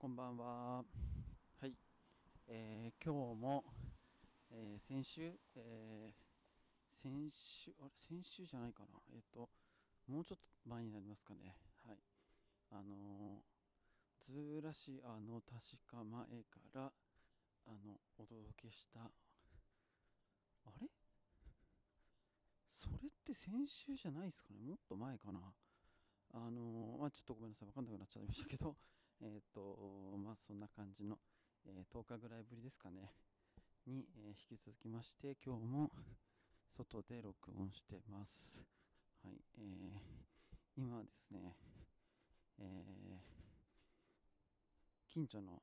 [0.00, 0.84] こんばんは。
[1.60, 1.74] はい。
[2.46, 3.64] えー、今日も、
[4.52, 9.00] えー、先週、えー、先週、あれ、先週じゃないかな。
[9.12, 9.50] えっ、と、
[10.06, 11.52] もうちょっと前になりますかね。
[11.84, 11.98] はい。
[12.70, 13.42] あの
[14.24, 15.50] ズーラシアの確
[15.90, 16.92] か前から、
[17.66, 19.10] あの、お届けした、あ
[20.80, 20.86] れ？
[22.70, 25.40] それって先週じゃないですかねもっと前かな
[26.34, 28.76] あのまあ、ちょっとごめんなさい、わかんなくなっちゃいましたけど、
[29.20, 31.18] えっ、ー、と、まあ、そんな感じの、
[31.66, 33.12] えー、10日ぐらいぶりですかね、
[33.86, 35.90] に、えー、引き続きまして、今日も
[36.76, 38.62] 外で録音してます。
[39.24, 40.00] はい、えー、
[40.76, 41.56] 今はですね、
[42.60, 45.62] えー、近所の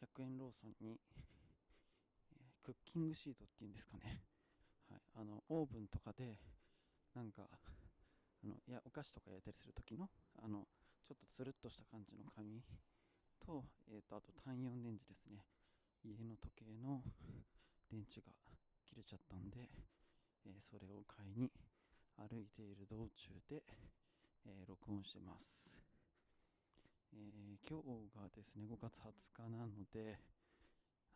[0.00, 1.00] 100円ローソンに、
[2.36, 4.20] え、クッキングシートっていうんですかね、
[4.90, 6.38] はい、あの、オーブンとかで、
[7.14, 7.48] なんか、
[8.44, 10.10] あのいやお菓子とか焼いたりする時の
[10.42, 10.66] あの
[11.06, 12.62] ちょっとつるっとした感じの紙
[13.38, 15.44] と,、えーと、あと単4電池ですね。
[16.02, 17.02] 家の時計の
[17.88, 18.32] 電池が
[18.84, 19.68] 切れちゃったんで、
[20.44, 21.52] えー、それを買いに
[22.16, 23.62] 歩いている道中で、
[24.44, 25.70] えー、録音してます、
[27.12, 30.18] えー、今日がですね5月20日なので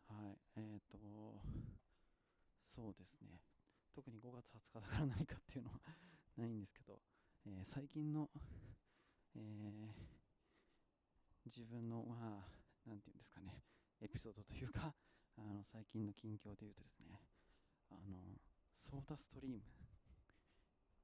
[0.07, 0.99] はいえっ、と
[2.79, 3.41] そうですね。
[3.93, 5.81] 特に5月20日だから何かっていうのは
[6.39, 7.03] ないんですけど、
[7.47, 8.31] え、最近の、
[9.39, 9.43] えー、
[11.47, 13.63] 自分の、まあ、なんていうんですかね、
[14.01, 14.93] エピソードというか、
[15.39, 17.23] あの、最近の近況で言うとですね、
[17.91, 18.41] あの、
[18.77, 19.63] ソーダストリーム、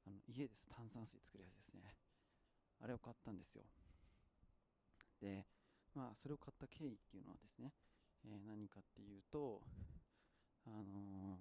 [0.06, 0.66] あの、家です。
[0.68, 1.96] 炭酸水作るやつですね。
[2.80, 3.64] あれを買ったんですよ。
[5.20, 5.46] で、
[5.94, 7.72] まあ、それを買った経緯っていうのはですね、
[8.24, 9.62] えー、何かっていうと、
[10.66, 11.40] あのー、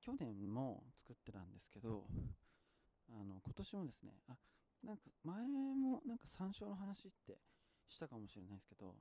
[0.00, 2.06] 去年も作ってたんですけど、
[3.10, 4.36] あの、今年もですね、あ、
[4.84, 7.38] なんか前もなんか山椒の話って
[7.88, 8.94] したかもしれないですけど、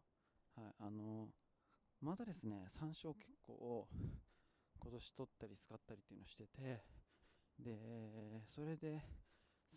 [0.56, 1.28] はい、あの、
[2.02, 3.88] まだですね、山椒結構
[4.80, 6.84] 今年取ったり使ったりっていうのをしてて、
[7.60, 7.78] で、
[8.48, 9.02] それで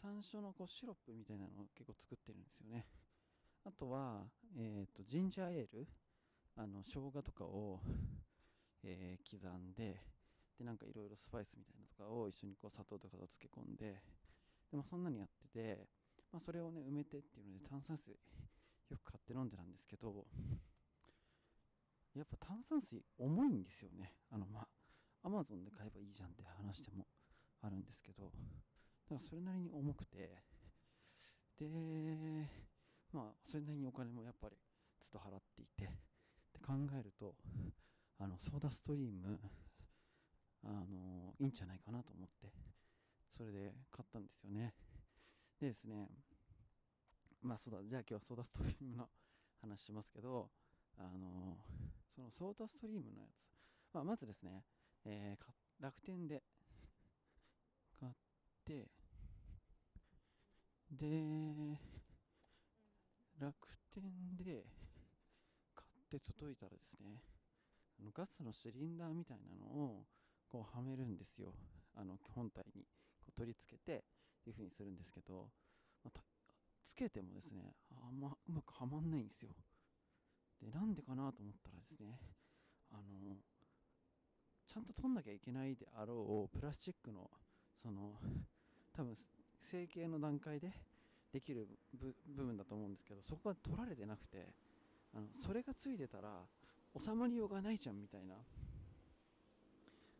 [0.02, 2.86] 山椒のこうシロップみたいなのを結構作ってるんですよね。
[3.64, 4.24] あとは、
[4.56, 5.88] えっ、ー、と、ジンジャーエール、
[6.56, 7.80] あの、生姜とかを、
[8.82, 10.00] えー、刻んで、
[10.58, 14.00] でなんかいろいろスパイスみたいなのとかを一緒にこう砂糖とかと漬け込んで
[14.70, 15.86] でもそんなにやってて、
[16.32, 20.26] まあ、それをね埋めてっていうので炭酸水よく買って飲んでたんですけど
[22.14, 24.12] やっぱ炭酸水重いんですよね。
[24.30, 24.68] あのまあ
[25.22, 27.06] アマゾンで買えばいいじゃんって話しても
[27.62, 30.42] あるんですけどだからそれなりに重くて
[31.58, 32.48] で
[33.12, 34.56] まあそれなりにお金もやっぱり
[35.00, 35.88] ずっと払っていてっ
[36.52, 37.34] て考えると
[38.18, 39.38] あのソーダストリーム
[40.64, 42.52] あのいいんじゃないかなと思って、
[43.36, 44.74] それで買ったんですよね。
[45.60, 46.08] でですね、
[47.42, 49.08] まあそうだ、じゃあ今日はソーダストリームの
[49.60, 50.50] 話しますけど、
[50.98, 51.56] あの
[52.14, 54.64] そのソーダストリームのやつ、まあ、まずですね、
[55.04, 56.42] えー、楽天で
[57.98, 58.12] 買っ
[58.64, 58.88] て、
[60.90, 61.06] で、
[63.38, 63.54] 楽
[63.94, 64.02] 天
[64.36, 64.64] で
[65.74, 67.22] 買って届いたらですね、
[67.98, 70.04] あのガスのシリンダーみたいなのを
[70.48, 71.54] こうはめるんですよ。
[71.94, 72.84] あの本体に。
[73.30, 75.46] こう取り付けてっていう風にするんですけど、
[76.04, 76.20] まあ、
[76.84, 79.50] つけてもですねあんまうまくはまんないんですよ。
[80.60, 82.18] でなんでかなと思ったらですね
[82.92, 83.36] あの
[84.66, 87.30] ちゃんと取んなきゃいけないであろうプラスチックの
[87.82, 88.12] その
[88.94, 89.16] 多分
[89.62, 90.70] 成形の段階で
[91.32, 91.66] できる
[92.36, 94.46] 部分だと思うんですけどそこが取られてなくて
[95.14, 96.28] あのそれがついてたら
[97.00, 98.34] 収まりようがないじゃんみたいな。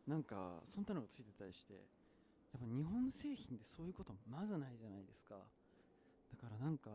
[0.06, 1.74] なんかそんなのがついてたりして
[2.52, 5.34] やっぱ日本製品でそういうことまずないじゃないですか。
[5.36, 6.90] だからなんか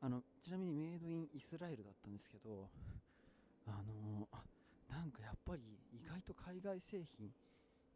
[0.00, 2.68] あのちなみにメイドインイスラエルだったんですけど
[3.66, 4.28] あの
[4.90, 5.62] なんかやっぱり
[5.92, 7.30] 意外と海外製品っ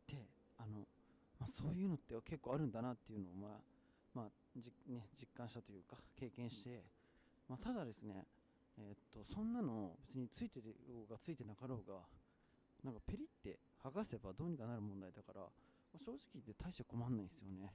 [0.06, 0.16] て
[0.58, 0.86] あの、
[1.38, 3.60] まあ、そういうのって結構あるんだなっていうのを、まあ
[4.14, 6.82] まあじね、実感したというか経験して、
[7.48, 8.24] まあ、ただですね、
[8.78, 10.64] えー、っとそんなの別についてよ
[11.06, 12.00] うがついてなかろうが
[12.82, 15.42] なんかペリって剥がせばどうにかなる問題だから、
[15.94, 17.72] あ、正直言って大して困んないですよね。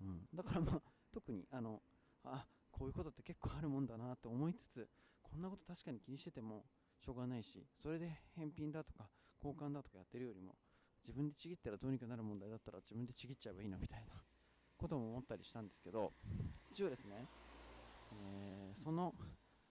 [0.00, 0.26] うん。
[0.34, 0.82] だからまあ、
[1.12, 1.82] 特に、あの、
[2.24, 4.88] あ、こういうことって結構あるもんだなって思いつつ、
[5.22, 6.64] こんなこと確かに気にしてても
[6.98, 9.08] しょうがないし、それで返品だとか
[9.42, 10.54] 交換だとかやってるよりも、
[11.02, 14.14] 自分でちぎったらどうにかなる問題だったら自分でちぎっちゃえばいいのみたいな
[14.76, 16.12] ことも思ったりしたんですけど、
[16.70, 17.28] 一応ですね、
[18.12, 19.14] えー、その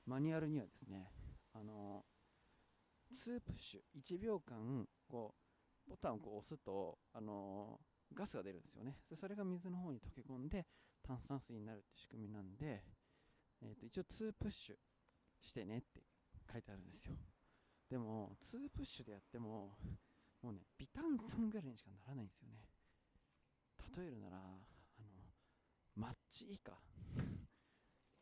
[0.06, 1.12] マニュアルにはですね、
[1.54, 2.04] あの
[3.14, 5.43] 2プッシュ、1秒間、こう、
[5.88, 8.98] ボタンをこう押すと、あのー、ガスが出るんですよね。
[9.16, 10.66] それが水の方に溶け込んで
[11.02, 12.84] 炭酸水になるって仕組みなんで、
[13.62, 14.76] え、ー、と、一応2プッシュ
[15.42, 16.02] してねって
[16.52, 17.16] 書いてあるんですよ。
[17.90, 19.78] でも、2プッシュでやっても、
[20.42, 22.58] もうね、微炭酸ぐらいにしかならないんですよね。
[23.98, 24.60] 例えるなら、あの、
[25.96, 26.74] マッチ以下。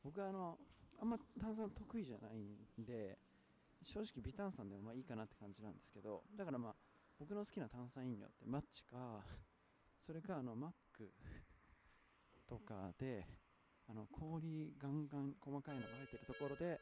[0.04, 0.58] 僕はあの、
[1.00, 3.18] あんま炭酸得意じゃないんで、
[3.84, 6.76] 正直微炭酸でもまあいいかなって感じなんですけど、だからまあ、
[7.22, 9.22] 僕の好きな炭酸飲料ってマッチか、
[10.04, 11.14] それかあの、マック
[12.50, 13.28] とかで、
[13.88, 16.82] あの、氷ガンガン細かいのが入ってるところで、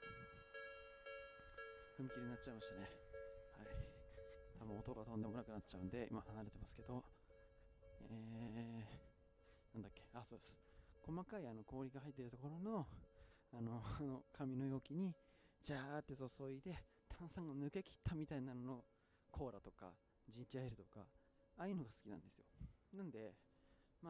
[1.99, 2.81] 踏切になっちゃいましたね。
[3.59, 3.67] はい。
[4.59, 7.03] 多分音がとんでもなくなっちゃうんで、今離れてますけど、
[8.09, 10.55] えー、なんだっけ、あ、そうです。
[11.03, 12.87] 細かいあの氷が入ってるところの、
[13.51, 15.13] あの、あの紙の容器に、
[15.61, 18.83] ジャーって注いで、炭酸が抜けきったみたいなのの
[19.31, 19.91] コーラとか、
[20.29, 21.01] ジンジャーエールとか、
[21.57, 22.45] ああいうのが好きなんですよ。
[22.93, 23.33] なんで、
[24.01, 24.09] ま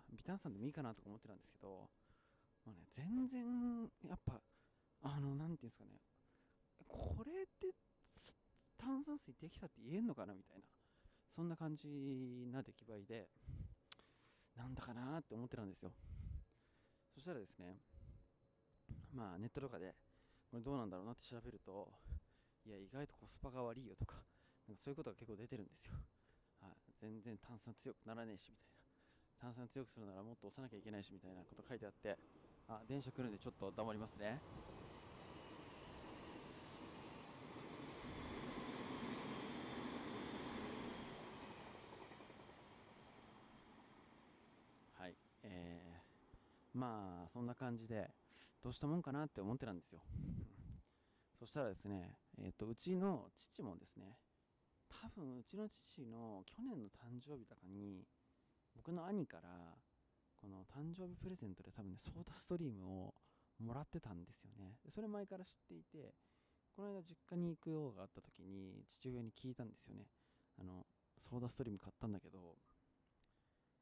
[0.00, 1.88] あ、微炭酸でもいいかなとか思ってたんですけど、
[2.66, 4.40] まあね、全然、やっぱ、
[5.02, 5.90] あの、なんていうんですかね、
[6.86, 7.74] これって
[8.76, 10.64] 炭酸水できたって言えんのかなみたいな、
[11.34, 13.28] そんな感じな出来栄えで、
[14.56, 15.92] なんだかなって思ってたんですよ。
[17.14, 17.76] そしたらですね、
[19.12, 19.94] まあネットとかで、
[20.50, 21.92] これどうなんだろうなって調べると、
[22.66, 24.16] いや、意外とコスパが悪いよとか、
[24.68, 25.94] なんかそういうことが結構出てるんですよ。
[26.62, 28.74] はい、全然炭酸強くならねえしみたいな。
[29.40, 32.16] 炭酸強くするならもっと押さなきゃいけないしみたいなこと書いてあって、
[32.68, 34.40] あ、電車来るんでちょっと黙りますね。
[44.94, 45.14] はい。
[45.42, 48.10] えー、まあ、そんな感じで、
[48.62, 50.00] どうしたもんかなって思ってたんですよ。
[51.38, 54.16] そしたらですね、えっ、ー、と、うちの父もですね、
[54.88, 58.04] 多分うちの父の去年の誕生日とかに、
[58.74, 59.76] 僕の兄から、
[60.36, 63.14] この誕生日プレゼントで多分ね、ソーダストリームを
[63.58, 64.76] もらってたんですよね。
[64.90, 66.14] それ前から知っていて、
[66.74, 70.06] この間実家に行く用があった時に父親に聞いたんですよね。
[70.58, 70.86] あの、
[71.18, 72.58] ソーダストリーム買ったんだけど、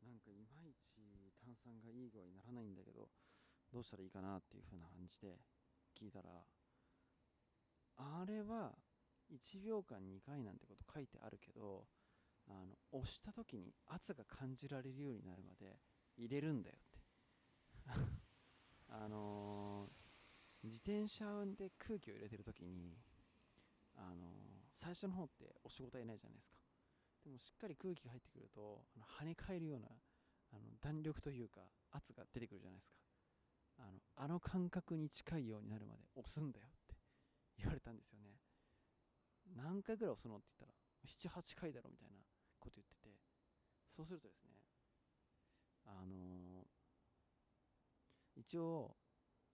[0.04, 3.08] なんかいまいち炭酸がいい具合にならないんだけど、
[3.72, 5.38] どうしたらいいかなっていう風な感じで
[5.98, 6.28] 聞いたら、
[7.96, 8.76] あれは
[9.32, 11.86] 1秒間2回なんてこと書いてあるけど、
[12.48, 15.78] あの押した時に圧が感じられるようになるまで
[16.16, 16.98] 入れるんだよって。
[18.88, 22.94] あのー、自転車で空気を入れてる時に
[23.94, 24.30] あのー、
[24.74, 26.58] 最初の方ってお仕事はいないじゃないですか。
[27.24, 29.88] でもしっかり空気が入ってくるとあの跳ね返るような
[30.50, 32.98] あの弾力というか圧が出てくるじゃないですか。
[33.78, 36.96] あのあの感覚に近いようになるまで押すんだよって
[37.56, 38.38] 言われたんですよね。
[39.56, 42.18] 何回ぐらい押すのって言ったら78回だろみたいな
[42.58, 43.14] こと言ってて。
[43.94, 44.56] そうするとですね
[45.84, 48.96] あのー、一応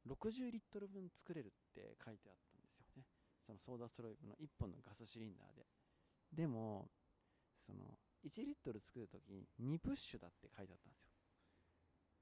[0.06, 3.04] 60リットル分作れるって書いてあったんですよね。
[3.44, 5.66] そのソーダストロイブの1本のガスシリンダーで。
[6.32, 6.90] でも
[7.66, 11.12] その1リットル作るときに2プッシュだって書いてあったんですよ、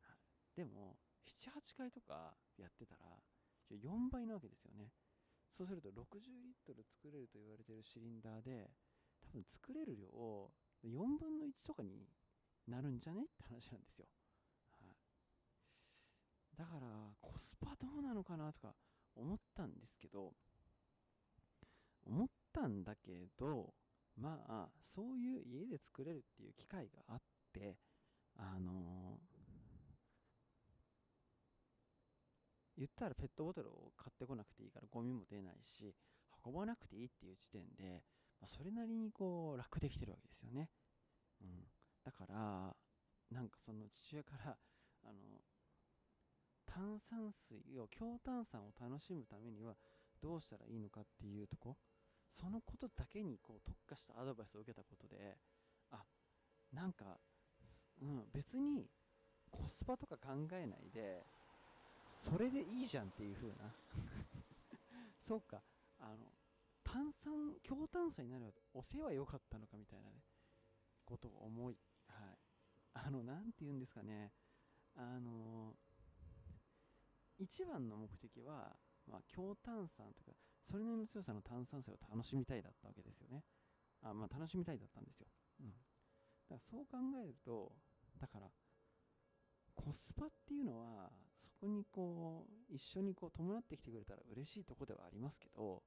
[0.02, 0.16] はい、
[0.56, 0.96] でも
[1.26, 3.00] 78回とかやってたら
[3.70, 4.92] 4倍なわけですよね。
[5.56, 5.94] そうすると60
[6.44, 8.68] リットル作れると言われてるシリンダーで
[9.24, 10.50] 多分作れる量を
[10.84, 12.04] 4分の1とかに
[12.68, 14.04] なるんじゃねって話なんですよ、
[14.78, 14.94] はい、
[16.58, 16.86] だから
[17.22, 18.74] コスパどうなのかなとか
[19.14, 20.32] 思ったんですけど
[22.04, 23.72] 思ったんだけど
[24.20, 27.18] まあそういう家で作れるっていう機会があっ
[27.54, 27.76] て
[28.36, 28.74] あのー、
[32.76, 35.94] 言ったらペットボトルを買ってこなくていいからゴミも出ないし
[36.44, 38.02] 運ばなくていいっていう時点で
[38.40, 40.68] まあ、それなりにこう楽できてるわけですよね。
[41.40, 41.48] うん、
[42.04, 42.76] だから
[43.30, 44.56] なんかその父親から
[45.04, 45.14] あの
[46.66, 49.74] 炭酸水を強炭酸を楽しむためには
[50.20, 51.76] どうしたらいいのかっていうとこ
[52.28, 55.36] そのことだけにこう特化したアドバイスを受けたことで
[55.90, 56.02] あ
[56.72, 57.18] なんか、
[58.02, 58.86] うん、別に
[59.50, 61.24] コスパとか考えないで
[62.06, 63.74] それでいいじゃんっていう風な
[65.18, 65.62] そうか
[65.98, 66.32] あの
[66.86, 70.22] 炭酸、強炭酸になれば押せは良かったのかみたいなね、
[71.04, 71.76] ことを思い、
[72.08, 72.38] はい。
[72.94, 74.32] あの、なんて言うんですかね、
[74.94, 75.74] あの、
[77.38, 80.32] 一番の目的は、まあ、強炭酸とか、
[80.62, 83.42] それなりの強さの炭酸水を楽しみたいだったわけですよね。
[84.02, 85.26] あまあ、楽しみたいだったんですよ。
[85.60, 85.66] うん。
[85.68, 87.72] だからそう考えると、
[88.20, 88.48] だから、
[89.74, 95.82] コスパっていうのは、そこにこう、一緒にこう伴ってきてくれたら嬉しいとこではありますけど、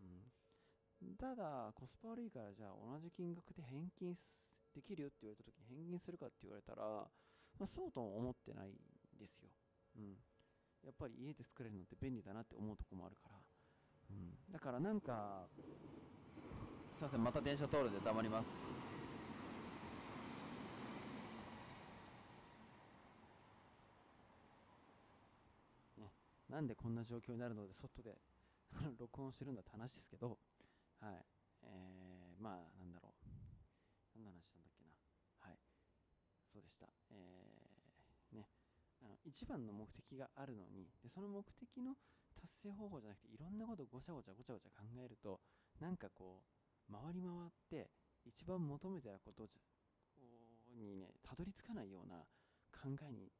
[0.00, 4.14] うん、ただ、コスパ悪いからじゃあ同じ金額で返金
[4.74, 6.82] できるよって言われた時に返金するかって言われたら、
[7.58, 8.74] まあ、そうとも思ってないん
[9.18, 9.48] ですよ。
[9.96, 10.16] うん。
[10.84, 13.38] やっぱり家で作れるのって便利だなって思うとこもあるから、
[14.10, 15.46] うん、だからなんか
[16.96, 18.72] すいませんまた電車通るんで黙ります
[25.98, 26.10] ね
[26.52, 28.20] なんでこんな状況になるので外で
[29.00, 30.38] 録音してるんだって話ですけど
[31.00, 31.26] はい。
[31.62, 33.28] えー、まあなんだろう。
[34.14, 34.92] 何の話したんだっけな。
[35.38, 35.58] はい。
[36.52, 36.86] そうでした。
[37.10, 38.48] えー、ね。
[39.00, 41.96] あの一番の目的があるのにでその目的の
[42.36, 45.40] 達成方法じゃなくていろんなことをごちゃごちゃごちゃごちゃ考えると
[45.80, 46.44] なんかこ
[46.88, 47.90] う回り回って
[48.24, 49.48] 一番求めてたこと
[50.76, 52.24] にねたどり着かないような
[52.70, 53.32] 考えに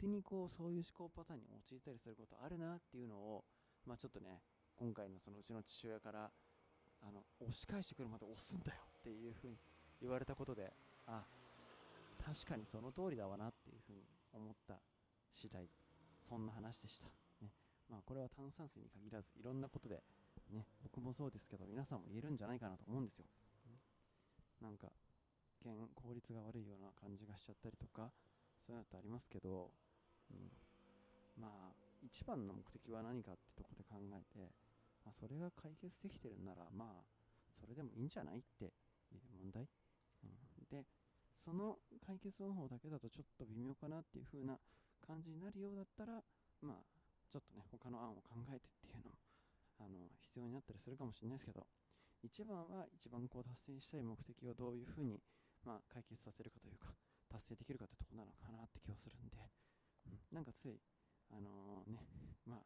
[0.00, 3.44] 手にこうそういう思考パターンに陥ったりすることあるなっていうのを、
[3.86, 4.40] まあ、ちょっとね
[4.76, 6.30] 今回のそのうちの父親から
[7.02, 9.56] あの押し返してくるまで押すんだよっていうふうに
[10.00, 10.72] 言われたことで
[11.06, 11.22] あ
[12.24, 14.02] 確かにその通りだわなっていうふうに
[14.32, 14.78] 思った
[15.30, 15.66] 次第
[16.28, 17.08] そんな話でした、
[17.40, 17.50] ね。
[17.88, 20.02] まあ、これは炭酸水に限らずいろんなことで、
[20.52, 23.24] ね、僕もそうですけど皆さんも言えるんじゃないかなと思うんですよ、
[24.60, 24.88] なんか
[25.62, 28.10] 健効率が悪いような感じがしちゃったりとか
[28.66, 29.70] そういうのってありますけど、
[30.30, 30.50] うん、
[31.40, 34.52] まあ一番の目的は何かってとこで考えて、
[35.04, 37.04] まあ、それが解決できてるならまあ
[37.58, 39.66] それでもいいんじゃないっていう問題、
[40.24, 40.30] うん、
[40.70, 40.84] で
[41.34, 44.58] その解決方法だけだとちょっと微妙かなっていう風な
[45.04, 46.22] 感じになるようだったら
[46.62, 46.84] まあ
[47.30, 49.16] ちょっとね他の案を考えてっていうのも
[49.78, 51.66] あの必要になったりするかもしれないですけど
[52.22, 55.20] 一番は一番こう達成したい目的をどういう風に
[55.64, 56.90] まあ解決させるかというか
[57.30, 59.36] 達成できるかってとこなのかなって気はするんで、
[60.32, 60.80] なんかつい
[61.30, 62.06] あのー、ね
[62.46, 62.58] まあ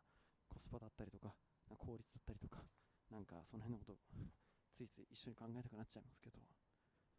[0.48, 1.34] コスパだったりとか
[1.78, 2.62] 効率だったりとか
[3.10, 3.98] なんかその辺のこと
[4.74, 6.38] ついつい一緒に考えたくなっちゃいますけど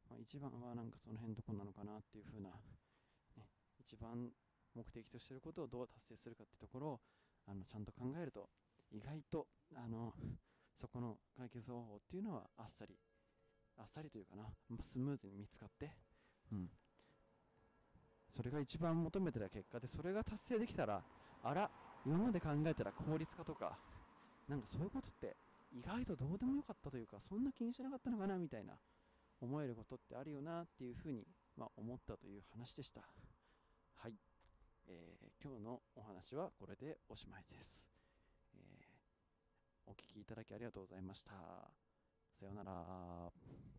[0.10, 2.50] まあ、一番はなんかその辺どこなのかなっていう風な、
[3.38, 3.48] ね、
[3.80, 4.30] 一番
[4.75, 7.00] 目的としてることをどう達成するかってところを
[7.48, 8.50] あのちゃんと考えると
[8.92, 10.13] 意外とあの
[10.80, 12.96] そこの解決方法っていうのはあっさり
[13.77, 15.92] あっさりというかな、まあ、スムーズに見つかって、
[16.51, 16.70] うん、
[18.36, 21.02] それが一番求めてた結果でそれが達成できたら
[21.44, 21.70] あら
[22.06, 23.78] 今まで考えたら効率化とか
[24.48, 25.36] なんかそういうことって
[25.72, 28.74] 意外とどうでもよかったというかそんな気にしなかったのかなみたいな
[29.42, 31.25] 思えることってあるよなっていうふうに、
[31.58, 33.02] まあ、思ったという話でした。
[33.96, 34.13] はい、
[34.88, 37.86] えー、今日のお話はこれでおしまいです。
[38.56, 41.32] えー、お聴きいただきありがとうございました。
[42.40, 43.73] さようなら。